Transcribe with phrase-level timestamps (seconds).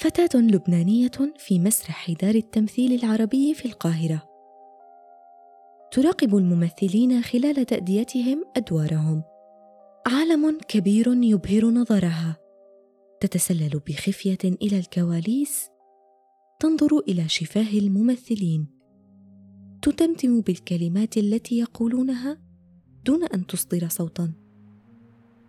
[0.00, 4.22] فتاة لبنانية في مسرح دار التمثيل العربي في القاهرة.
[5.92, 9.22] تراقب الممثلين خلال تأديتهم أدوارهم.
[10.06, 12.36] عالم كبير يبهر نظرها.
[13.20, 15.68] تتسلل بخفية إلى الكواليس.
[16.60, 18.66] تنظر إلى شفاه الممثلين.
[19.82, 22.38] تتمتم بالكلمات التي يقولونها
[23.04, 24.32] دون أن تصدر صوتا.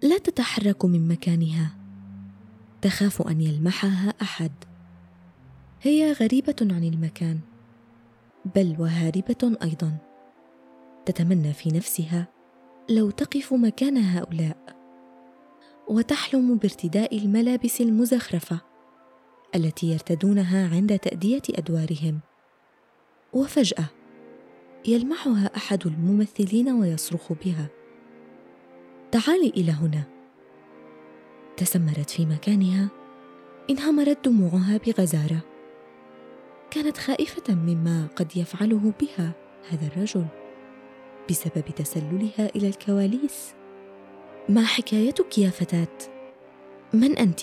[0.03, 1.78] لا تتحرك من مكانها.
[2.81, 4.51] تخاف أن يلمحها أحد.
[5.81, 7.39] هي غريبة عن المكان
[8.55, 9.97] بل وهاربة أيضا.
[11.05, 12.27] تتمنى في نفسها
[12.89, 14.57] لو تقف مكان هؤلاء.
[15.87, 18.59] وتحلم بارتداء الملابس المزخرفة
[19.55, 22.19] التي يرتدونها عند تأدية أدوارهم.
[23.33, 23.85] وفجأة
[24.87, 27.67] يلمحها أحد الممثلين ويصرخ بها.
[29.11, 30.18] تعالي إلى هنا.
[31.59, 32.89] تسمرت في مكانها
[33.69, 35.41] انهمرت دموعها بغزارة.
[36.71, 39.31] كانت خائفة مما قد يفعله بها
[39.69, 40.25] هذا الرجل.
[41.29, 43.53] بسبب تسللها إلى الكواليس.
[44.49, 45.97] ما حكايتك يا فتاة؟
[46.93, 47.41] من أنت؟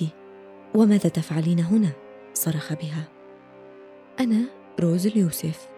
[0.75, 1.93] وماذا تفعلين هنا؟
[2.35, 3.09] صرخ بها.
[4.21, 4.45] أنا
[4.81, 5.69] روز اليوسف.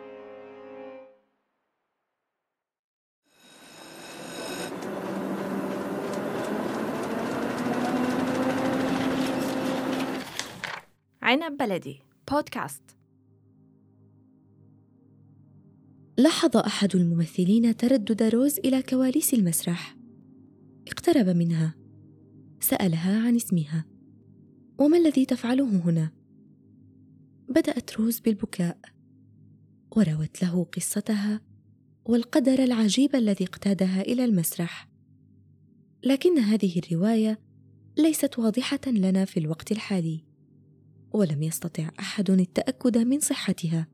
[11.29, 12.03] عنب بلدي.
[12.31, 12.83] بودكاست.
[16.19, 19.97] لاحظ أحد الممثلين تردد روز إلى كواليس المسرح.
[20.89, 21.75] اقترب منها.
[22.61, 23.85] سألها عن اسمها.
[24.79, 26.11] وما الذي تفعله هنا؟
[27.49, 28.79] بدأت روز بالبكاء.
[29.97, 31.41] وروت له قصتها
[32.05, 34.89] والقدر العجيب الذي اقتادها إلى المسرح.
[36.05, 37.41] لكن هذه الرواية
[37.99, 40.29] ليست واضحة لنا في الوقت الحالي.
[41.13, 43.87] ولم يستطع أحد التأكد من صحتها.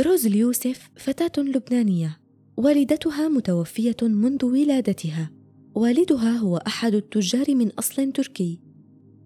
[0.00, 2.20] روز اليوسف فتاة لبنانية
[2.56, 5.30] والدتها متوفية منذ ولادتها.
[5.74, 8.60] والدها هو أحد التجار من أصل تركي.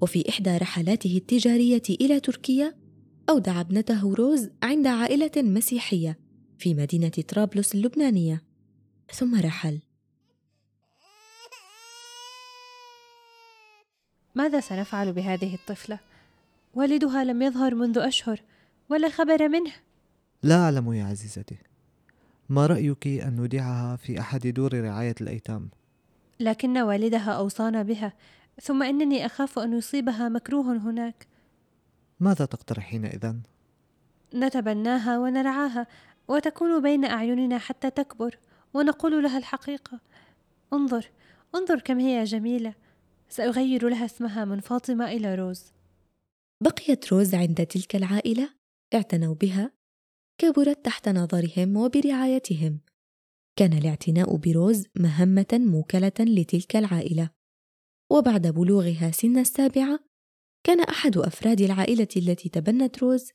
[0.01, 2.77] وفي إحدى رحلاته التجارية إلى تركيا
[3.29, 6.19] أودع ابنته روز عند عائلة مسيحية
[6.59, 8.43] في مدينة طرابلس اللبنانية.
[9.15, 9.81] ثم رحل.
[14.35, 15.99] ماذا سنفعل بهذه الطفلة؟
[16.75, 18.43] والدها لم يظهر منذ أشهر
[18.89, 19.73] ولا خبر منه.
[20.43, 21.57] لا أعلم يا عزيزتي.
[22.49, 25.71] ما رأيك أن نودعها في أحد دور رعاية الأيتام؟
[26.41, 28.13] لكن والدها أوصانا بها
[28.63, 31.27] ثم إنني أخاف أن يصيبها مكروه هناك.
[32.21, 33.41] ماذا تقترحين إذن؟
[34.35, 35.87] نتبناها ونرعاها
[36.29, 38.39] وتكون بين أعيننا حتى تكبر
[38.75, 40.01] ونقول لها الحقيقة.
[40.73, 41.11] انظر
[41.55, 42.75] انظر كم هي جميلة.
[43.29, 45.73] سأغير لها اسمها من فاطمة إلى روز.
[46.63, 48.55] بقيت روز عند تلك العائلة
[48.95, 49.73] اعتنوا بها
[50.39, 52.81] كبرت تحت نظرهم وبرعايتهم.
[53.57, 57.31] كان الاعتناء بروز مهمة موكلة لتلك العائلة.
[58.13, 60.01] وبعد بلوغها سن السابعة
[60.67, 63.31] كان أحد أفراد العائلة التي تبنت روز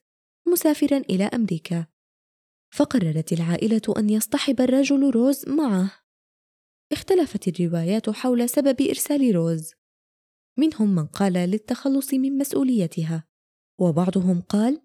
[0.48, 1.88] مسافرا إلى أمريكا.
[2.74, 5.92] فقررت العائلة أن يصطحب الرجل روز معه.
[6.92, 9.85] اختلفت الروايات حول سبب إرسال روز.
[10.58, 13.28] منهم من قال للتخلص من مسؤوليتها
[13.80, 14.82] وبعضهم قال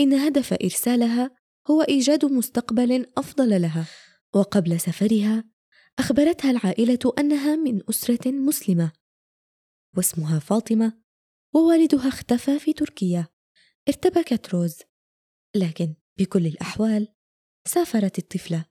[0.00, 1.30] إن هدف إرسالها
[1.70, 3.86] هو إيجاد مستقبل أفضل لها.
[4.34, 5.44] وقبل سفرها
[5.98, 8.92] أخبرتها العائلة أنها من أسرة مسلمة
[9.96, 10.98] واسمها فاطمة
[11.54, 13.28] ووالدها اختفى في تركيا.
[13.88, 14.78] ارتبكت روز
[15.56, 17.08] لكن بكل الأحوال
[17.68, 18.64] سافرت الطفلة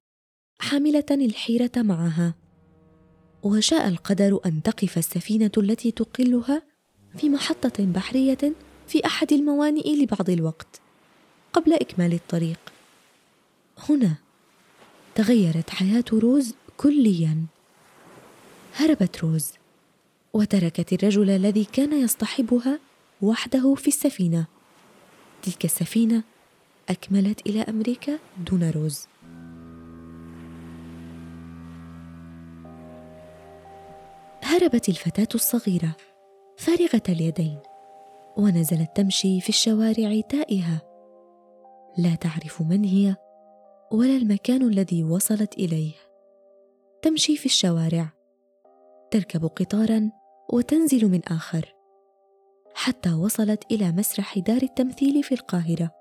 [0.60, 2.43] حاملة الحيرة معها.
[3.44, 6.62] وشاء القدر أن تقف السفينة التي تقلها
[7.18, 8.54] في محطة بحرية
[8.88, 10.82] في أحد الموانئ لبعض الوقت
[11.54, 12.60] قبل إكمال الطريق.
[13.90, 14.16] هنا
[15.16, 17.46] تغيرت حياة روز كليا.
[18.76, 19.52] هربت روز
[20.34, 22.80] وتركت الرجل الذي كان يصطحبها
[23.22, 24.46] وحده في السفينة.
[25.42, 26.24] تلك السفينة
[26.90, 28.20] أكملت إلى أمريكا
[28.50, 29.08] دون روز.
[34.54, 35.96] هربت الفتاة الصغيرة
[36.58, 37.60] فارغة اليدين
[38.38, 40.82] ونزلت تمشي في الشوارع تائهة
[41.98, 43.16] لا تعرف من هي
[43.92, 45.94] ولا المكان الذي وصلت إليه.
[47.02, 48.10] تمشي في الشوارع
[49.12, 50.12] تركب قطارا
[50.54, 51.76] وتنزل من آخر
[52.76, 55.92] حتى وصلت إلى مسرح دار التمثيل في القاهرة.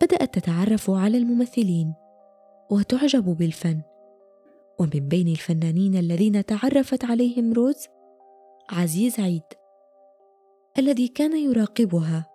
[0.00, 1.94] بدأت تتعرف على الممثلين
[2.70, 3.82] وتعجب بالفن.
[4.78, 7.86] ومن بين الفنانين الذين تعرفت عليهم روز
[8.70, 9.42] عزيز عيد
[10.78, 12.26] الذي كان يراقبها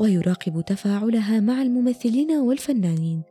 [0.00, 3.22] ويراقب تفاعلها مع الممثلين والفنانين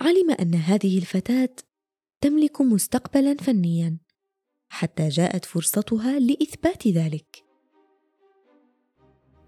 [0.00, 1.48] علم أن هذه الفتاة
[2.20, 3.98] تملك مستقبلا فنيا
[4.68, 7.44] حتى جاءت فرصتها لإثبات ذلك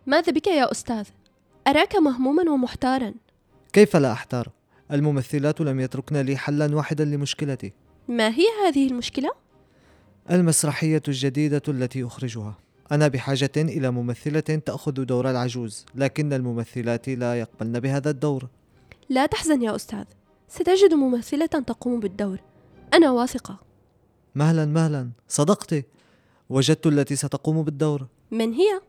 [0.07, 1.07] ماذا بك يا أستاذ؟
[1.67, 3.15] أراك مهموما ومحتارا.
[3.73, 4.49] كيف لا أحتار؟
[4.93, 7.73] الممثلات لم يتركن لي حلا واحدا لمشكلتي.
[8.09, 9.31] ما هي هذه المشكلة؟
[10.31, 12.59] المسرحية الجديدة التي أخرجها.
[12.93, 18.49] أنا بحاجة إلى ممثلة تأخذ دور العجوز لكن الممثلات لا يقبلن بهذا الدور.
[19.09, 20.05] لا تحزن يا أستاذ.
[20.49, 22.39] ستجد ممثلة تقوم بالدور.
[22.95, 23.59] أنا واثقة.
[24.35, 25.11] مهلا مهلا.
[25.29, 25.85] صدقت
[26.51, 28.07] وجدت التي ستقوم بالدور.
[28.31, 28.81] من هي؟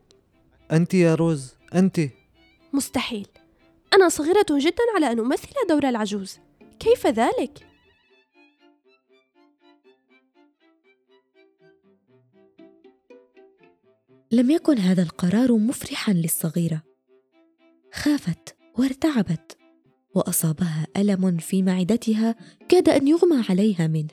[0.72, 1.54] أنت يا روز.
[1.74, 2.00] أنت.
[2.72, 3.28] مستحيل.
[3.94, 6.38] أنا صغيرة جدا على أن أمثل دور العجوز.
[6.80, 7.68] كيف ذلك؟
[14.32, 16.82] لم يكن هذا القرار مفرحا للصغيرة.
[17.92, 19.58] خافت وارتعبت
[20.14, 22.34] وأصابها ألم في معدتها
[22.68, 24.08] كاد أن يغمى عليها منه.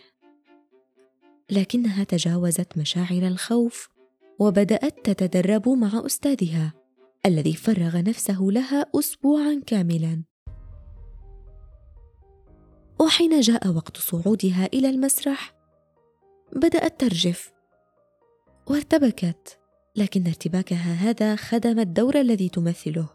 [1.51, 3.89] لكنها تجاوزت مشاعر الخوف
[4.39, 6.84] وبدأت تتدرب مع أستاذها.
[7.25, 10.23] الذي فرغ نفسه لها اسبوعا كاملا.
[12.99, 15.55] وحين جاء وقت صعودها إلى المسرح.
[16.55, 17.51] بدأت ترجف.
[18.67, 19.59] وارتبكت
[19.95, 23.09] لكن ارتباكها هذا خدم الدور الذي تمثله.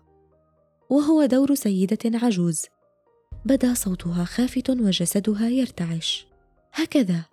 [0.90, 2.66] وهو دور سيدة عجوز.
[3.44, 6.26] بدا صوتها خافت وجسدها يرتعش.
[6.72, 7.24] هكذا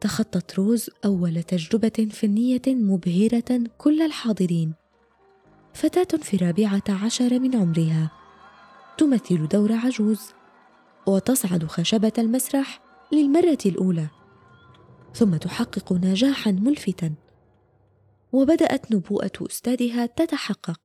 [0.00, 4.81] تخطت روز أول تجربة فنية مبهرة كل الحاضرين.
[5.74, 8.10] فتاة في الرابعه عشر من عمرها.
[8.98, 10.20] تمثل دور عجوز
[11.06, 12.82] وتصعد خشبة المسرح
[13.12, 14.06] للمرة الأولى
[15.14, 17.14] ثم تحقق نجاحا ملفتا.
[18.32, 20.80] وبدأت نبوءة أستاذها تتحقق.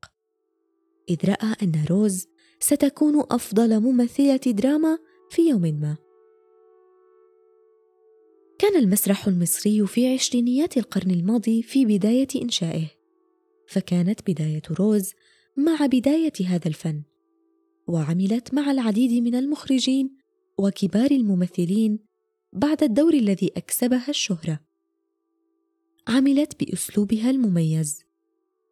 [1.10, 2.28] إذ رأى أن روز
[2.60, 4.98] ستكون أفضل ممثلة دراما
[5.30, 5.98] في يوم ما.
[8.60, 12.97] كان المسرح المصري في عشرينيات القرن الماضي في بداية إنشائه.
[13.68, 15.14] فكانت بداية روز
[15.58, 17.04] مع بداية هذا الفن
[17.88, 20.18] وعملت مع العديد من المخرجين
[20.58, 22.00] وكبار الممثلين
[22.54, 24.60] بعد الدور الذي أكسبها الشهرة.
[26.08, 28.00] عملت بأسلوبها المميز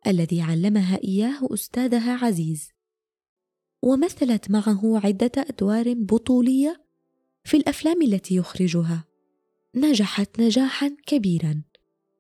[0.08, 2.70] الذي علمها إياه أستاذها عزيز
[3.82, 6.86] ومثلت معه عدة أدوار بطولية
[7.44, 9.06] في الأفلام التي يخرجها
[9.76, 11.64] نجحت نجاحا كبيرا.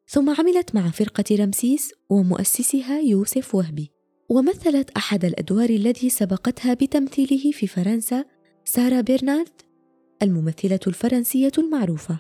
[0.08, 3.92] ثم عملت مع فرقة رمسيس ومؤسسها يوسف وهبي
[4.30, 8.26] ومثلت أحد الأدوار الذي سبقتها بتمثيله في فرنسا
[8.66, 9.62] سارة برنارد
[10.22, 12.20] الممثلة الفرنسية المعروفة.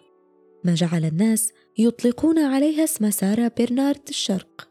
[0.63, 4.69] ما جعل الناس يطلقون عليها اسم سارة برنارد الشرق.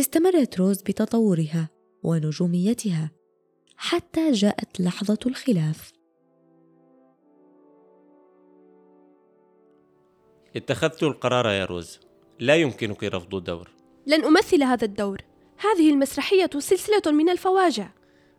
[0.00, 1.68] استمرت روز بتطورها
[2.02, 3.10] ونجوميتها
[3.76, 5.92] حتى جاءت لحظة الخلاف.
[10.56, 12.00] اتخذت القرار يا روز.
[12.38, 13.70] لا يمكنك رفض الدور.
[14.06, 15.22] لن أمثل هذا الدور.
[15.58, 17.88] هذه المسرحية سلسلة من الفواجع.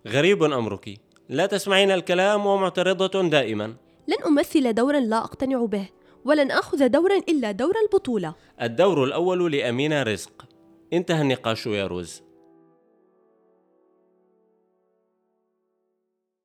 [0.07, 1.01] غريب أمرك.
[1.29, 3.75] لا تسمعين الكلام ومعترضة دائما.
[4.07, 5.89] لن أمثل دورا لا أقتنع به
[6.25, 8.35] ولن آخذ دورا إلا دور البطولة.
[8.61, 10.45] الدور الأول لأمينة رزق.
[10.93, 12.21] انتهى النقاش يا روز.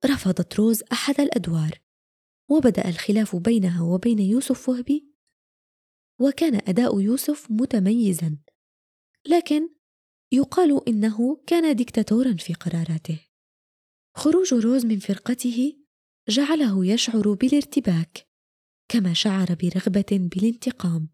[0.05, 1.71] رفضت روز أحد الأدوار
[2.49, 5.08] وبدأ الخلاف بينها وبين يوسف وهبي
[6.19, 8.37] وكان أداء يوسف متميزا
[9.27, 9.69] لكن
[10.31, 13.19] يقال إنه كان ديكتاتورا في قراراته.
[14.15, 15.73] خروج روز من فرقته
[16.29, 18.27] جعله يشعر بالارتباك
[18.89, 21.09] كما شعر برغبة بالانتقام.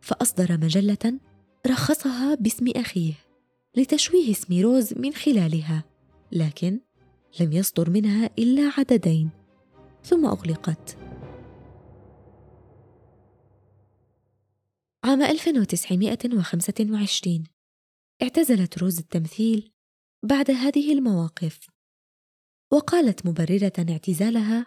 [0.00, 1.20] فأصدر مجلة
[1.66, 3.14] رخصها باسم أخيه
[3.76, 5.84] لتشويه اسم روز من خلالها
[6.32, 6.80] لكن
[7.40, 9.30] لم يصدر منها إلا عددين
[10.04, 10.99] ثم أغلقت.
[15.04, 17.44] عام 1925
[18.22, 19.70] اعتزلت روز التمثيل
[20.22, 21.58] بعد هذه المواقف.
[22.70, 24.66] وقالت مبررة اعتزالها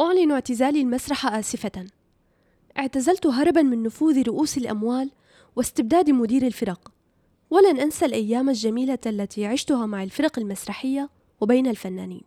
[0.00, 1.86] أعلن اعتزالي المسرح آسفة.
[2.78, 5.10] اعتزلت هربا من نفوذ رؤوس الأموال
[5.56, 6.92] واستبداد مدير الفرق.
[7.50, 11.10] ولن أنسى الأيام الجميلة التي عشتها مع الفرق المسرحية
[11.40, 12.24] وبين الفنانين.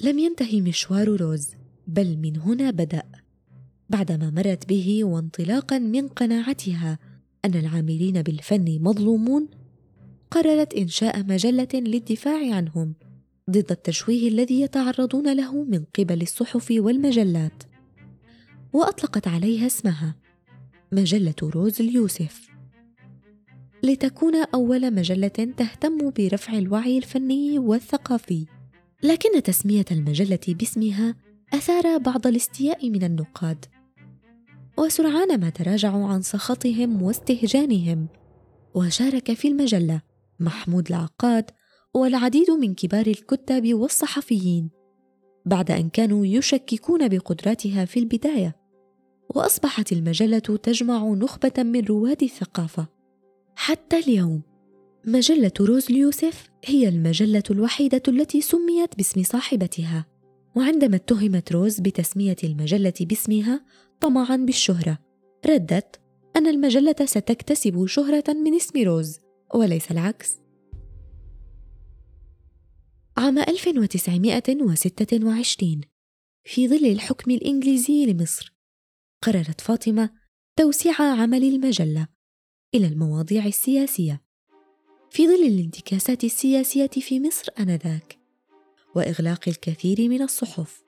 [0.00, 1.48] لم ينتهي مشوار روز
[1.86, 3.25] بل من هنا بدأ.
[3.90, 6.98] بعدما مرت به وانطلاقا من قناعتها
[7.44, 9.48] أن العاملين بالفن مظلومون
[10.30, 12.94] قررت إنشاء مجلة للدفاع عنهم
[13.50, 17.62] ضد التشويه الذي يتعرضون له من قبل الصحف والمجلات.
[18.72, 20.14] وأطلقت عليها اسمها
[20.92, 22.48] مجلة روز اليوسف.
[23.82, 28.46] لتكون أول مجلة تهتم برفع الوعي الفني والثقافي.
[29.02, 31.14] لكن تسمية المجلة باسمها
[31.54, 33.64] أثار بعض الاستياء من النقاد
[34.78, 38.06] وسرعان ما تراجعوا عن سخطهم واستهجانهم.
[38.74, 40.00] وشارك في المجلة
[40.40, 41.50] محمود العقاد
[41.94, 44.70] والعديد من كبار الكتاب والصحفيين
[45.46, 48.56] بعد أن كانوا يشككون بقدراتها في البداية.
[49.34, 52.86] وأصبحت المجلة تجمع نخبة من رواد الثقافة.
[53.56, 54.42] حتى اليوم
[55.04, 60.06] مجلة روز اليوسف هي المجلة الوحيدة التي سميت باسم صاحبتها.
[60.56, 63.64] وعندما اتهمت روز بتسمية المجلة باسمها
[64.00, 64.98] طمعا بالشهرة.
[65.46, 66.00] ردت
[66.36, 69.18] ان المجلة ستكتسب شهرة من اسم روز
[69.54, 70.36] وليس العكس.
[73.16, 75.80] عام 1926
[76.44, 78.54] في ظل الحكم الإنجليزي لمصر
[79.22, 80.10] قررت فاطمة
[80.56, 82.08] توسيع عمل المجلة
[82.74, 84.22] إلى المواضيع السياسية.
[85.10, 88.18] في ظل الانتكاسات السياسية في مصر آنذاك
[88.96, 90.85] وإغلاق الكثير من الصحف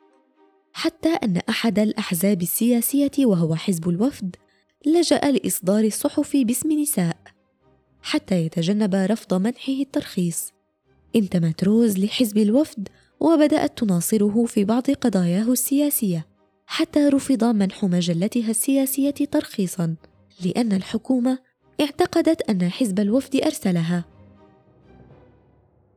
[0.79, 4.37] حتى أن أحد الأحزاب السياسية وهو حزب الوفد
[4.87, 7.17] لجأ لإصدار الصحف باسم نساء
[8.03, 10.53] حتى يتجنب رفض منحه الترخيص.
[11.17, 12.89] انتمت روز لحزب الوفد
[13.21, 16.27] وبدأت تناصره في بعض قضاياه السياسية
[16.67, 19.97] حتى رفض منح مجلتها السياسية ترخيصا
[20.45, 21.39] لأن الحكومة
[21.81, 24.05] اعتقدت أن حزب الوفد أرسلها.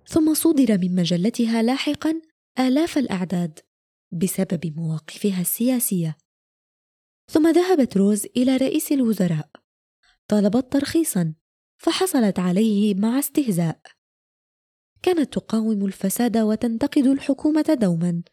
[0.08, 2.22] ثم صودر من مجلتها لاحقا
[2.60, 3.60] آلاف الأعداد.
[4.12, 6.18] بسبب مواقفها السياسية.
[7.28, 9.50] ثم ذهبت روز إلى رئيس الوزراء.
[10.28, 11.34] طلبت ترخيصا
[11.78, 13.82] فحصلت عليه مع استهزاء.
[15.02, 18.24] كانت تقاوم الفساد وتنتقد الحكومة دوما.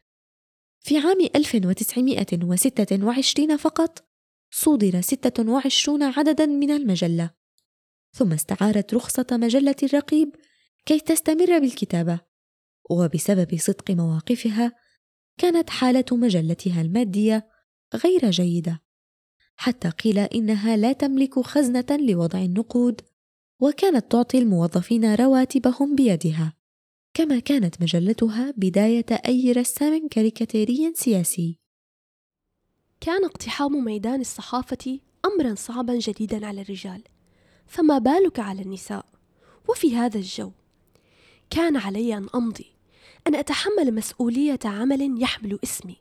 [0.81, 4.09] في عام 1926 فقط
[4.51, 7.31] صودر 26 عددا من المجلة.
[8.13, 10.37] ثم استعارت رخصة مجلة الرقيب
[10.87, 12.21] كي تستمر بالكتابة.
[12.91, 14.73] وبسبب صدق مواقفها
[15.39, 17.49] كانت حالة مجلتها المادية
[17.95, 18.83] غير جيدة.
[19.57, 23.01] حتى قيل إنها لا تملك خزنة لوضع النقود
[23.61, 26.55] وكانت تعطي الموظفين رواتبهم بيدها.
[27.15, 31.59] كما كانت مجلتها بداية أي رسام كاريكاتيري سياسي.
[33.01, 37.03] كان اقتحام ميدان الصحافة أمرا صعبا جديدا على الرجال
[37.67, 39.07] فما بالك على النساء؟
[39.69, 40.53] وفي هذا الجو
[41.51, 42.78] كان علي أن أمضي.
[43.27, 45.97] أن أتحمل مسؤولية عمل يحمل اسمي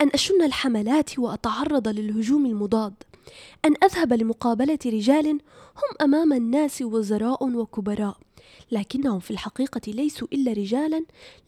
[0.00, 2.94] أن أشن الحملات وأتعرض للهجوم المضاد
[3.64, 5.28] أن أذهب لمقابلة رجال
[5.76, 8.16] هم أمام الناس وزراء وكبراء
[8.72, 11.04] لكنهم في الحقيقة ليسوا إلا رجالا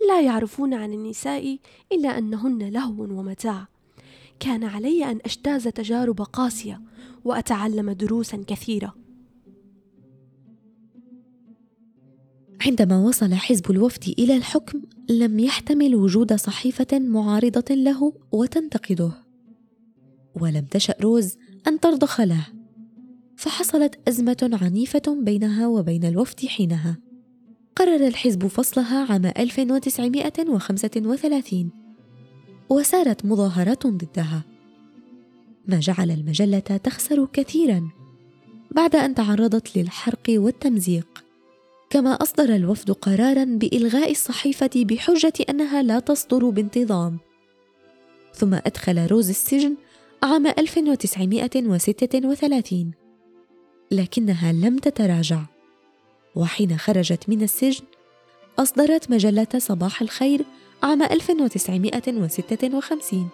[0.08, 1.58] لا يعرفون عن النساء
[1.92, 3.66] إلا أنهن لهو ومتاع.
[4.40, 6.80] كان علي أن أجتاز تجارب قاسية
[7.24, 8.94] وأتعلم دروسا كثيرة.
[12.66, 19.12] عندما وصل حزب الوفد إلى الحكم لم يحتمل وجود صحيفة معارضة له وتنتقده.
[20.40, 21.36] ولم تشأ روز
[21.66, 22.46] أن ترضخ له.
[23.36, 26.96] فحصلت أزمة عنيفة بينها وبين الوفد حينها.
[27.76, 31.70] قرر الحزب فصلها عام 1935
[32.68, 34.44] وسارت مظاهرات ضدها.
[35.66, 37.90] ما جعل المجلة تخسر كثيرا.
[38.70, 41.29] بعد أن تعرضت للحرق والتمزيق.
[41.90, 47.18] كما أصدر الوفد قرارا بإلغاء الصحيفة بحجة أنها لا تصدر بانتظام.
[48.34, 49.74] ثم أدخل روز السجن
[50.22, 52.90] عام 1936
[53.90, 55.40] لكنها لم تتراجع.
[56.34, 57.84] وحين خرجت من السجن
[58.58, 60.44] أصدرت مجلة صباح الخير
[60.82, 63.28] عام 1956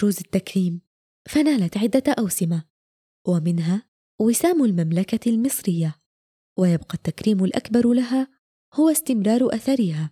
[0.00, 0.80] استحقت روز التكريم
[1.28, 2.64] فنالت عدة أوسمة
[3.26, 3.82] ومنها
[4.18, 5.94] وسام المملكة المصرية
[6.56, 8.28] ويبقى التكريم الأكبر لها
[8.74, 10.10] هو استمرار أثرها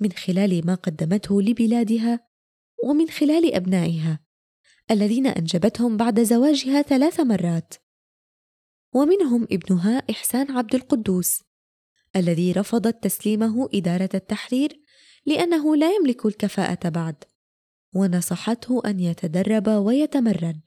[0.00, 2.20] من خلال ما قدمته لبلادها
[2.84, 4.20] ومن خلال أبنائها
[4.90, 7.74] الذين أنجبتهم بعد زواجها ثلاث مرات.
[8.94, 11.42] ومنهم ابنها إحسان عبد القدوس
[12.16, 14.80] الذي رفضت تسليمه إدارة التحرير
[15.26, 17.29] لأنه لا يملك الكفاءة بعد.
[17.94, 20.60] ونصحته أن يتدرب ويتمرن.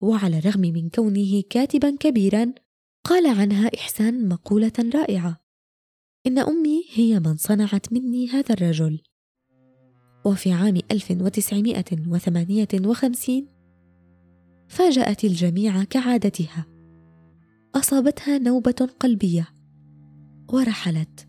[0.00, 2.52] وعلى الرغم من كونه كاتبا كبيرا
[3.04, 5.40] قال عنها إحسان مقولة رائعة.
[6.26, 9.00] إن أمي هي من صنعت مني هذا الرجل.
[10.24, 13.48] وفي عام 1958
[14.68, 16.66] فاجأت الجميع كعادتها.
[17.74, 19.48] أصابتها نوبة قلبية.
[20.52, 21.28] ورحلت.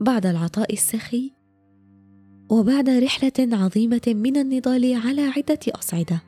[0.00, 1.37] بعد العطاء السخي
[2.48, 6.27] وبعد رحلة عظيمة من النضال على عدة أصعدة.